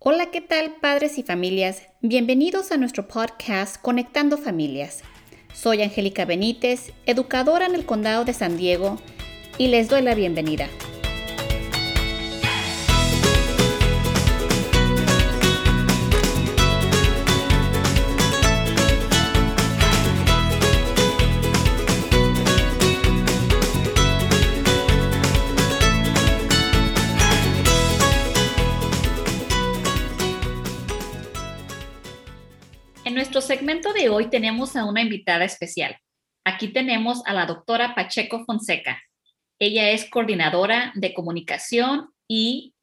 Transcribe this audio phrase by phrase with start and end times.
[0.00, 1.82] Hola, ¿qué tal padres y familias?
[2.02, 5.02] Bienvenidos a nuestro podcast Conectando Familias.
[5.52, 9.00] Soy Angélica Benítez, educadora en el Condado de San Diego,
[9.58, 10.68] y les doy la bienvenida.
[33.08, 35.96] En nuestro segmento de hoy tenemos a una invitada especial.
[36.44, 39.02] Aquí tenemos a la doctora Pacheco Fonseca.
[39.58, 42.74] Ella es coordinadora de comunicación y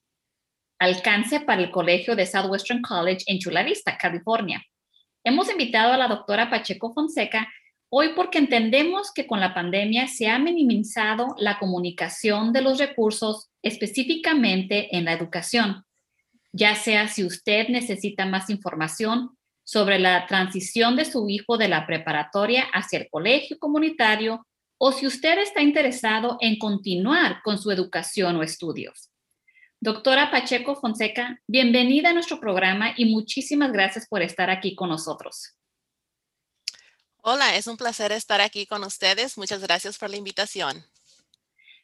[0.80, 4.64] alcance para el Colegio de Southwestern College en Chula Vista, California.
[5.24, 7.48] Hemos invitado a la doctora Pacheco Fonseca
[7.90, 13.52] hoy porque entendemos que con la pandemia se ha minimizado la comunicación de los recursos
[13.62, 15.84] específicamente en la educación,
[16.52, 21.88] ya sea si usted necesita más información sobre la transición de su hijo de la
[21.88, 24.46] preparatoria hacia el colegio comunitario
[24.78, 29.10] o si usted está interesado en continuar con su educación o estudios.
[29.82, 35.56] Doctora Pacheco Fonseca, bienvenida a nuestro programa y muchísimas gracias por estar aquí con nosotros.
[37.18, 39.36] Hola, es un placer estar aquí con ustedes.
[39.36, 40.86] Muchas gracias por la invitación.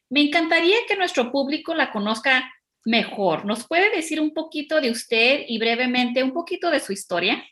[0.07, 2.47] Me encantaría que nuestro público la conozca
[2.85, 3.45] mejor.
[3.45, 7.43] ¿Nos puede decir un poquito de usted y brevemente un poquito de su historia?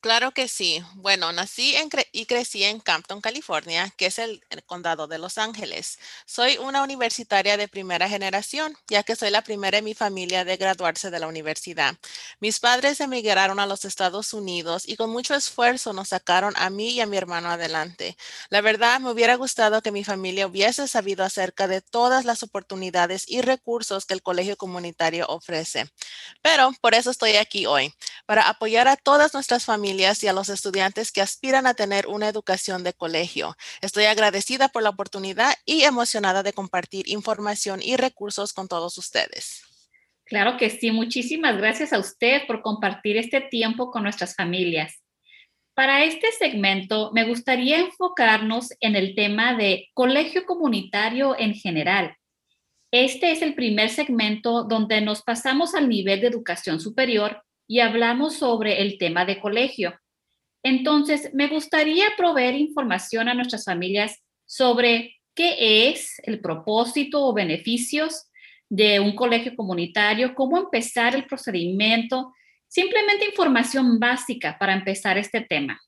[0.00, 0.80] Claro que sí.
[0.94, 1.74] Bueno, nací
[2.12, 5.98] y crecí en Campton, California, que es el, el, condado de Los Ángeles.
[6.24, 10.56] Soy una universitaria de primera generación, ya que soy la primera en mi familia de
[10.56, 11.96] graduarse de la universidad.
[12.38, 16.90] Mis padres emigraron a los Estados Unidos y con mucho esfuerzo nos sacaron a mí
[16.90, 18.16] y a mi hermano adelante.
[18.50, 23.24] La verdad, me hubiera gustado que mi familia hubiese sabido acerca de todas las oportunidades
[23.28, 25.90] y recursos que el colegio comunitario ofrece.
[26.40, 27.92] Pero por eso estoy aquí hoy,
[28.26, 32.28] para apoyar a todas nuestras familias y a los estudiantes que aspiran a tener una
[32.28, 33.56] educación de colegio.
[33.80, 39.62] Estoy agradecida por la oportunidad y emocionada de compartir información y recursos con todos ustedes.
[40.24, 45.02] Claro que sí, muchísimas gracias a usted por compartir este tiempo con nuestras familias.
[45.74, 52.14] Para este segmento me gustaría enfocarnos en el tema de colegio comunitario en general.
[52.90, 58.36] Este es el primer segmento donde nos pasamos al nivel de educación superior y hablamos
[58.36, 59.94] sobre el tema de colegio.
[60.64, 68.28] Entonces, me gustaría proveer información a nuestras familias sobre qué es el propósito o beneficios
[68.68, 72.32] de un colegio comunitario, cómo empezar el procedimiento,
[72.66, 75.80] simplemente información básica para empezar este tema.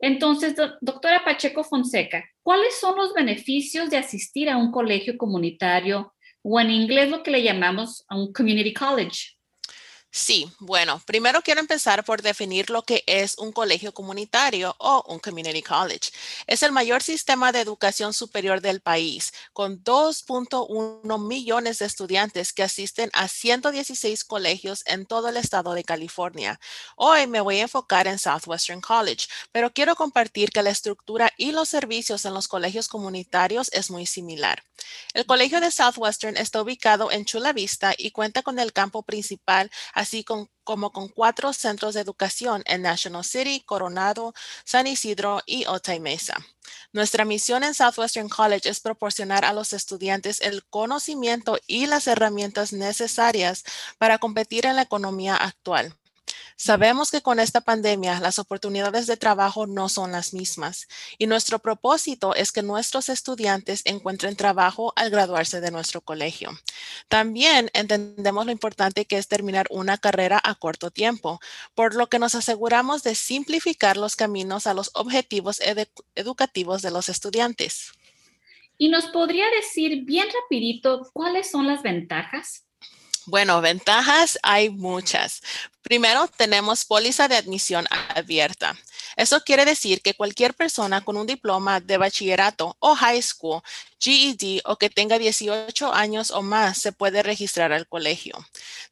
[0.00, 6.58] Entonces, doctora Pacheco Fonseca, ¿cuáles son los beneficios de asistir a un colegio comunitario o
[6.58, 9.39] en inglés lo que le llamamos a un community college?
[10.12, 15.20] Sí, bueno, primero quiero empezar por definir lo que es un colegio comunitario o un
[15.20, 16.10] community college.
[16.48, 22.64] Es el mayor sistema de educación superior del país, con 2.1 millones de estudiantes que
[22.64, 26.58] asisten a 116 colegios en todo el estado de California.
[26.96, 31.52] Hoy me voy a enfocar en Southwestern College, pero quiero compartir que la estructura y
[31.52, 34.64] los servicios en los colegios comunitarios es muy similar.
[35.14, 39.70] El colegio de Southwestern está ubicado en Chula Vista y cuenta con el campo principal
[40.00, 44.32] así como con cuatro centros de educación en National City, Coronado,
[44.64, 46.34] San Isidro y Otay Mesa.
[46.92, 52.72] Nuestra misión en Southwestern College es proporcionar a los estudiantes el conocimiento y las herramientas
[52.72, 53.62] necesarias
[53.98, 55.94] para competir en la economía actual.
[56.62, 61.58] Sabemos que con esta pandemia las oportunidades de trabajo no son las mismas y nuestro
[61.58, 66.50] propósito es que nuestros estudiantes encuentren trabajo al graduarse de nuestro colegio.
[67.08, 71.40] También entendemos lo importante que es terminar una carrera a corto tiempo,
[71.74, 76.90] por lo que nos aseguramos de simplificar los caminos a los objetivos edu educativos de
[76.90, 77.90] los estudiantes.
[78.76, 82.66] ¿Y nos podría decir bien rapidito cuáles son las ventajas?
[83.26, 85.42] Bueno, ventajas hay muchas.
[85.82, 88.76] Primero, tenemos póliza de admisión abierta.
[89.16, 93.62] Eso quiere decir que cualquier persona con un diploma de bachillerato o high school
[93.98, 98.34] GED o que tenga 18 años o más se puede registrar al colegio.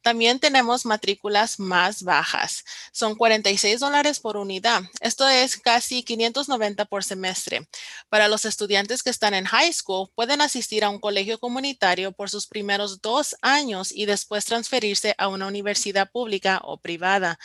[0.01, 2.63] También tenemos matrículas más bajas.
[2.93, 4.83] Son 46 dólares por unidad.
[5.01, 7.67] Esto es casi 590 por semestre.
[8.07, 12.29] Para los estudiantes que están en high school, pueden asistir a un colegio comunitario por
[12.29, 17.37] sus primeros dos años y después transferirse a una universidad pública o privada.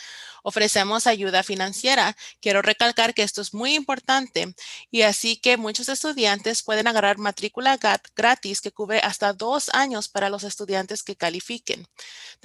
[0.43, 2.15] Ofrecemos ayuda financiera.
[2.39, 4.55] Quiero recalcar que esto es muy importante
[4.91, 7.77] y así que muchos estudiantes pueden agarrar matrícula
[8.15, 11.85] gratis que cubre hasta dos años para los estudiantes que califiquen.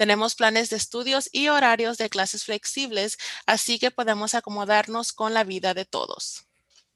[0.01, 5.43] Tenemos planes de estudios y horarios de clases flexibles, así que podemos acomodarnos con la
[5.43, 6.47] vida de todos.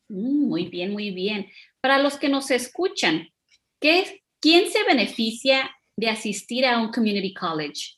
[0.07, 1.46] Mm, muy bien, muy bien.
[1.81, 3.30] Para los que nos escuchan,
[3.80, 7.95] ¿qué, ¿quién se beneficia de asistir a un community college?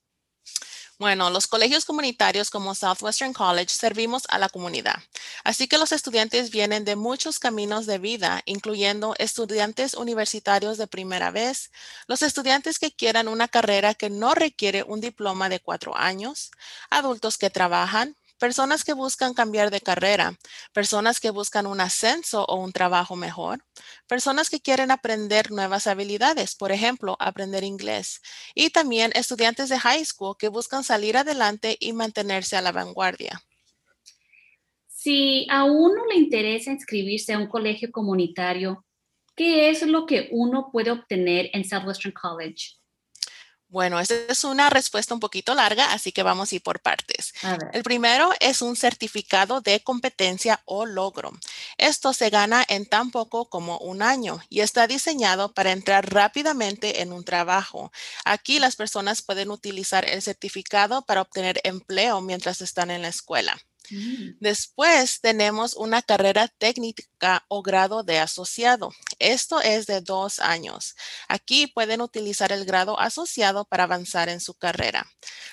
[1.00, 4.96] Bueno, los colegios comunitarios como Southwestern College servimos a la comunidad.
[5.44, 11.30] Así que los estudiantes vienen de muchos caminos de vida, incluyendo estudiantes universitarios de primera
[11.30, 11.72] vez,
[12.08, 16.50] los estudiantes que quieran una carrera que no requiere un diploma de cuatro años,
[16.90, 20.38] adultos que trabajan, personas que buscan cambiar de carrera,
[20.74, 23.64] personas que buscan un ascenso o un trabajo mejor,
[24.08, 28.22] personas que quieren aprender nuevas habilidades, por ejemplo, aprender inglés,
[28.56, 33.42] y también estudiantes de high school que buscan salir adelante y mantenerse a la vanguardia.
[34.88, 38.84] Si a uno le interesa inscribirse a un colegio comunitario,
[39.36, 42.77] ¿qué es lo que uno puede obtener en Southwestern College?
[43.70, 47.34] Bueno, esta es una respuesta un poquito larga, así que vamos a ir por partes.
[47.74, 51.34] El primero es un certificado de competencia o logro.
[51.78, 57.02] Esto se gana en tan poco como un año y está diseñado para entrar rápidamente
[57.02, 57.92] en un trabajo.
[58.24, 63.58] Aquí las personas pueden utilizar el certificado para obtener empleo mientras están en la escuela.
[63.90, 64.38] Mm.
[64.40, 68.92] Después tenemos una carrera técnica o grado de asociado.
[69.20, 70.96] Esto es de dos años.
[71.28, 75.08] Aquí pueden utilizar el grado asociado para avanzar en su carrera.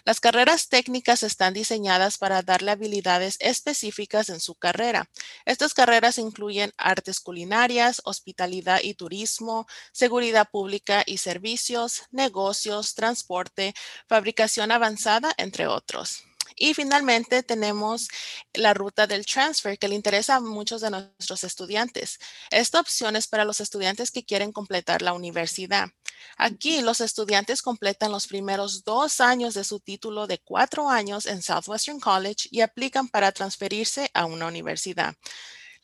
[0.04, 5.08] Las carreras técnicas están diseñadas para darle habilidades específicas en su carrera.
[5.44, 13.75] Estas carreras incluyen artes culinarias, hospitalidad y turismo, seguridad pública y servicios, negocios, transporte,
[14.08, 16.25] fabricación avanzada, entre otros.
[16.56, 18.08] Y finalmente tenemos
[18.52, 22.18] la ruta del transfer que le interesa a muchos de nuestros estudiantes.
[22.50, 25.88] Esta opción es para los estudiantes que quieren completar la universidad.
[26.36, 31.42] Aquí los estudiantes completan los primeros dos años de su título de cuatro años en
[31.42, 35.14] Southwestern College y aplican para transferirse a una universidad.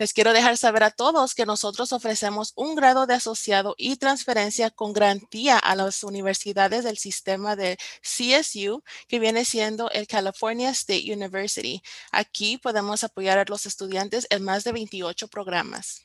[0.00, 4.70] Les quiero dejar saber a todos que nosotros ofrecemos un grado de asociado y transferencia
[4.70, 11.12] con garantía a las universidades del sistema de CSU, que viene siendo el California State
[11.12, 11.82] University.
[12.12, 16.02] Aquí podemos apoyar a los estudiantes en más de 28 programas.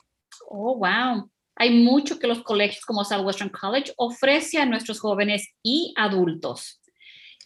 [0.50, 1.32] Oh, wow.
[1.56, 6.82] Hay mucho que los colegios como Southwestern College ofrece a nuestros jóvenes y adultos.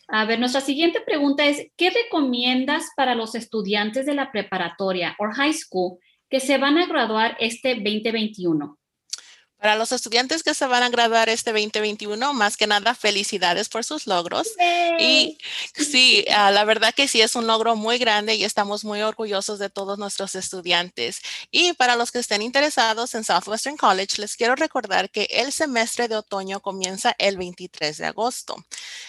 [0.07, 5.31] A ver, nuestra siguiente pregunta es, ¿qué recomiendas para los estudiantes de la preparatoria o
[5.31, 5.99] high school
[6.29, 8.78] que se van a graduar este 2021.
[9.59, 13.83] Para los estudiantes que se van a graduar este 2021, más que nada, felicidades por
[13.83, 14.47] sus logros.
[14.99, 15.37] Y
[15.75, 19.59] sí, ah, la verdad que sí es un logro muy grande y estamos muy orgullosos
[19.59, 21.21] de todos nuestros estudiantes.
[21.51, 26.07] Y para los que estén interesados en Southwestern College, les quiero recordar que el semestre
[26.07, 28.55] de otoño comienza el 23 de agosto.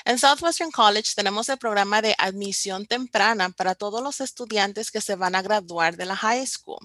[0.04, 5.14] En Southwestern College tenemos el programa de admisión temprana para todos los estudiantes que se
[5.14, 6.80] van a graduar de la high school.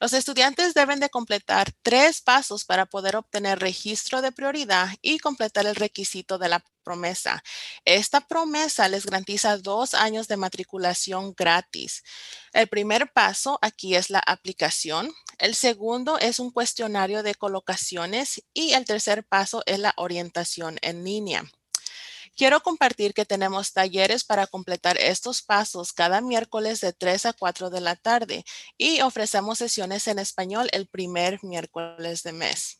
[0.00, 5.66] Los estudiantes deben de completar tres pasos para poder obtener registro de prioridad y completar
[5.66, 7.44] el requisito de la promesa.
[7.84, 12.02] Esta promesa les garantiza dos años de matriculación gratis.
[12.54, 15.12] El primer paso aquí es la aplicación.
[15.38, 21.04] El segundo es un cuestionario de colocaciones y el tercer paso es la orientación en
[21.04, 21.44] línea.
[22.36, 27.70] Quiero compartir que tenemos talleres para completar estos pasos cada miércoles de 3 a 4
[27.70, 28.44] de la tarde
[28.78, 32.79] y ofrecemos sesiones en español el primer miércoles de mes.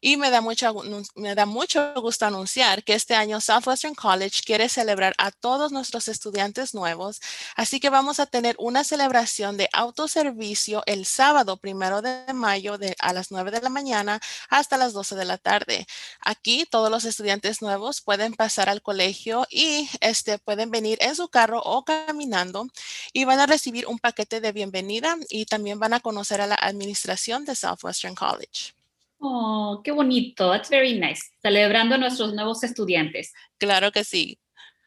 [0.00, 0.74] Y me da, mucho,
[1.16, 6.08] me da mucho gusto anunciar que este año Southwestern College quiere celebrar a todos nuestros
[6.08, 7.20] estudiantes nuevos,
[7.56, 13.12] así que vamos a tener una celebración de autoservicio el sábado primero de mayo a
[13.12, 15.86] las 9 de la mañana hasta las 12 de la tarde.
[16.20, 21.28] Aquí todos los estudiantes nuevos pueden pasar al colegio y este, pueden venir en su
[21.28, 22.68] carro o caminando
[23.12, 26.56] y van a recibir un paquete de bienvenida y también van a conocer a la
[26.56, 28.77] administración de Southwestern College.
[29.18, 30.50] Oh, qué bonito.
[30.50, 31.22] That's very nice.
[31.42, 33.32] Celebrando a nuestros nuevos estudiantes.
[33.58, 34.38] Claro que sí.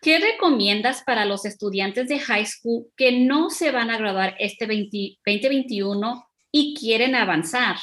[0.02, 4.66] ¿Qué recomiendas para los estudiantes de high school que no se van a graduar este
[4.66, 7.78] 2021 y quieren avanzar?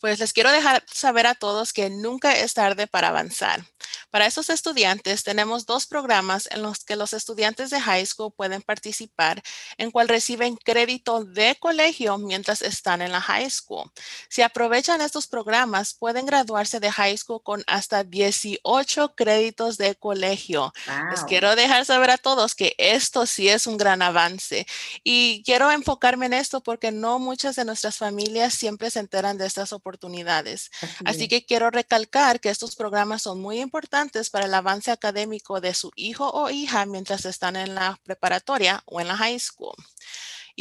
[0.00, 3.62] Pues les quiero dejar saber a todos que nunca es tarde para avanzar.
[4.10, 8.62] Para esos estudiantes tenemos dos programas en los que los estudiantes de high school pueden
[8.62, 9.42] participar,
[9.76, 13.90] en cual reciben crédito de colegio mientras están en la high school.
[14.30, 20.72] Si aprovechan estos programas, pueden graduarse de high school con hasta 18 créditos de colegio.
[21.10, 24.66] Les quiero dejar saber a todos que esto sí es un gran avance
[25.04, 29.46] y quiero enfocarme en esto porque no muchas de nuestras familias siempre se enteran de
[29.46, 30.70] estas oportunidades oportunidades.
[31.04, 35.74] Así, que quiero recalcar que estos programas son muy importantes para el avance académico de
[35.74, 39.74] su hijo o hija mientras están en la preparatoria o en la high school.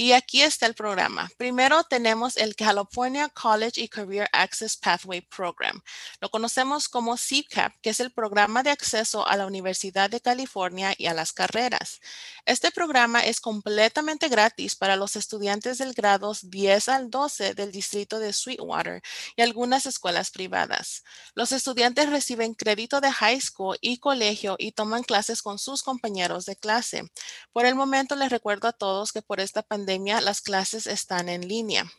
[0.01, 1.29] Y aquí está el programa.
[1.35, 5.81] Primero tenemos el California College y Career Access Pathway Program.
[6.21, 10.95] Lo conocemos como CCAP, que es el programa de acceso a la Universidad de California
[10.97, 11.99] y a las carreras.
[12.45, 18.19] Este programa es completamente gratis para los estudiantes del grados 10 al 12 del distrito
[18.19, 19.01] de Sweetwater
[19.35, 21.03] y algunas escuelas privadas.
[21.35, 26.45] Los estudiantes reciben crédito de high school y colegio y toman clases con sus compañeros
[26.45, 27.03] de clase.
[27.51, 31.47] Por el momento les recuerdo a todos que por esta pandemia las clases están en
[31.47, 31.91] línea.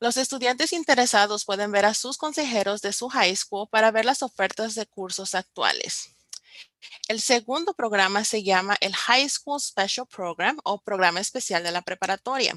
[0.00, 4.22] Los estudiantes interesados pueden ver a sus consejeros de su high school para ver las
[4.22, 6.08] ofertas de cursos actuales.
[7.08, 11.82] El segundo programa se llama el High School Special Program o Programa Especial de la
[11.82, 12.54] Preparatoria.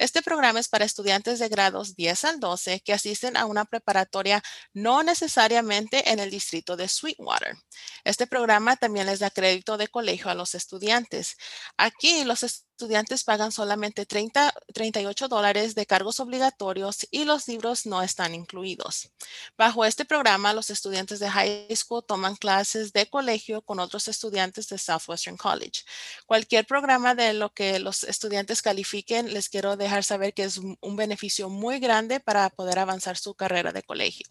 [0.00, 4.42] Este programa es para estudiantes de grados 10 al 12 que asisten a una preparatoria
[4.72, 7.58] no necesariamente en el distrito de Sweetwater.
[8.02, 11.36] Este programa también les da crédito de colegio a los estudiantes.
[11.76, 18.00] Aquí los estudiantes pagan solamente 30, 38 dólares de cargos obligatorios y los libros no
[18.00, 19.10] están incluidos.
[19.58, 24.68] Bajo este programa, los estudiantes de high school toman clases de colegio con otros estudiantes
[24.68, 25.82] de Southwestern College.
[26.24, 30.96] Cualquier programa de lo que los estudiantes califiquen, les quiero dejar saber que es un
[30.96, 34.26] beneficio muy grande para poder avanzar su carrera de colegio.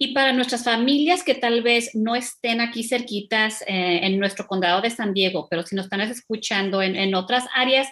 [0.00, 4.80] Y para nuestras familias que tal vez no estén aquí cerquitas eh, en nuestro condado
[4.80, 7.88] de San Diego, pero si nos están escuchando en, otras áreas,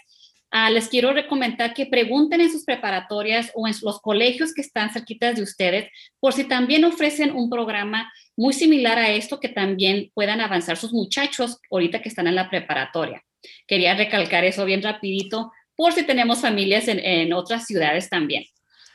[0.52, 4.92] ah, les quiero recomendar que pregunten en sus preparatorias o en los colegios que están
[4.92, 5.90] cerquitas de ustedes
[6.20, 10.92] por si también ofrecen un programa muy similar a esto que también puedan avanzar sus
[10.92, 13.24] muchachos ahorita que están en la preparatoria.
[13.66, 18.44] Quería recalcar eso bien rapidito por si tenemos familias en otras ciudades también.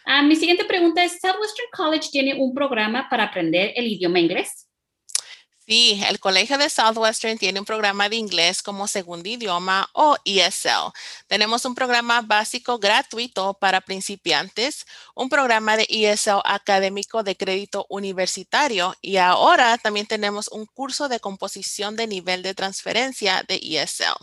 [0.06, 4.68] Ah, mi siguiente pregunta es, ¿Southwestern College tiene un programa para aprender el idioma inglés?
[5.68, 10.92] Sí, el Colegio de Southwestern tiene un programa de inglés como segundo idioma o ESL.
[11.28, 18.96] Tenemos un programa básico gratuito para principiantes, un programa de ESL académico de crédito universitario
[19.02, 24.18] y ahora también tenemos un curso de composición de nivel de transferencia de ESL.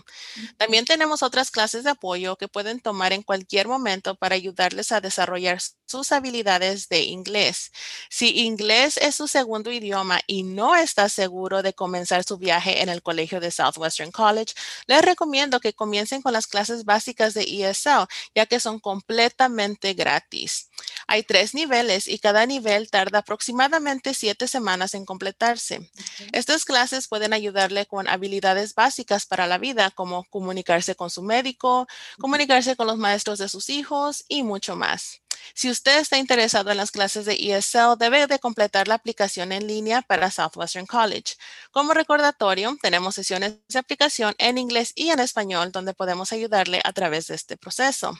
[0.56, 5.00] También tenemos otras clases de apoyo que pueden tomar en cualquier momento para ayudarles a
[5.00, 7.70] desarrollar sus habilidades de inglés.
[8.10, 12.88] Si inglés es su segundo idioma y no está seguro de comenzar su viaje en
[12.88, 14.54] el colegio de Southwestern College,
[14.86, 20.70] les recomiendo que comiencen con las clases básicas de ESL, ya que son completamente gratis.
[21.06, 25.90] Hay tres niveles y cada nivel tarda aproximadamente siete semanas en completarse.
[26.32, 31.86] Estas clases pueden ayudarle con habilidades básicas para la vida, como comunicarse con su médico,
[32.18, 35.20] comunicarse con los maestros de sus hijos y mucho más.
[35.54, 39.66] Si usted está interesado en las clases de ESL, debe de completar la aplicación en
[39.66, 41.34] línea para Southwestern College.
[41.70, 46.92] Como recordatorio, tenemos sesiones de aplicación en inglés y en español donde podemos ayudarle a
[46.92, 48.18] través de este proceso.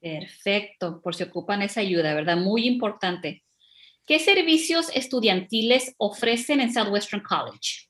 [0.00, 2.36] Perfecto, por si ocupan esa ayuda, ¿verdad?
[2.36, 3.43] Muy importante.
[4.06, 7.88] ¿Qué servicios estudiantiles ofrecen en Southwestern College?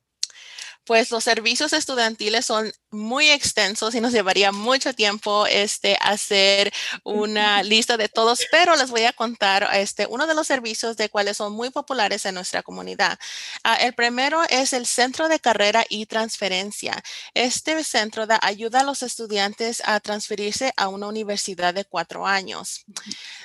[0.84, 6.72] Pues los servicios estudiantiles son muy extensos y nos llevaría mucho tiempo este, hacer
[7.02, 11.08] una lista de todos, pero les voy a contar este, uno de los servicios de
[11.08, 13.18] cuáles son muy populares en nuestra comunidad.
[13.62, 17.02] Ah, el primero es el Centro de Carrera y Transferencia.
[17.34, 22.84] Este centro da, ayuda a los estudiantes a transferirse a una universidad de cuatro años.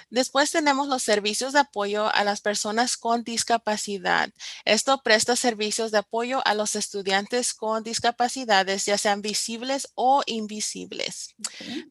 [0.10, 4.30] Después tenemos los servicios de apoyo a las personas con discapacidad.
[4.66, 11.36] Esto presta servicios de apoyo a los estudiantes con discapacidades, ya sean visibles o invisibles.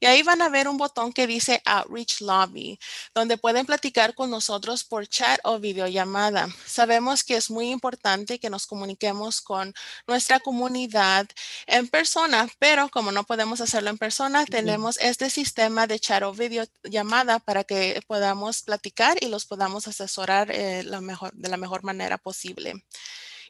[0.00, 2.78] y ahí van a ver un botón que dice outreach lobby
[3.14, 6.48] donde pueden platicar con nosotros por chat o videollamada.
[6.66, 9.74] Sabemos que es muy importante que nos comuniquemos con
[10.06, 11.26] nuestra comunidad
[11.66, 16.32] en persona, pero como no podemos hacerlo en persona, tenemos este sistema de chat o
[16.32, 22.74] videollamada para que podamos platicar y los podamos asesorar eh, de la mejor manera posible.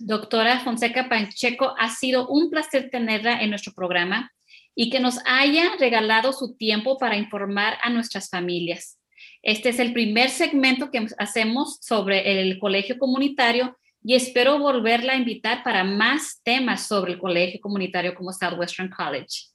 [0.00, 4.32] Doctora Fonseca Pancheco, ha sido un placer tenerla en nuestro programa
[4.74, 8.98] y que nos haya regalado su tiempo para informar a nuestras familias.
[9.42, 15.16] Este es el primer segmento que hacemos sobre el colegio comunitario y espero volverla a
[15.16, 19.50] invitar para más temas sobre el colegio comunitario como Southwestern College.